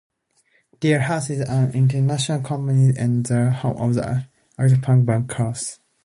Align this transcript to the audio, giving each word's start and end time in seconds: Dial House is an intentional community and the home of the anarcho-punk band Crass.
Dial 0.79 0.99
House 0.99 1.29
is 1.29 1.41
an 1.41 1.75
intentional 1.75 2.41
community 2.41 2.97
and 2.99 3.23
the 3.23 3.51
home 3.51 3.77
of 3.77 3.93
the 3.93 4.25
anarcho-punk 4.57 5.05
band 5.05 5.29
Crass. 5.29 5.79